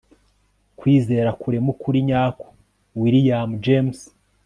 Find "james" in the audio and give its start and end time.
3.65-3.99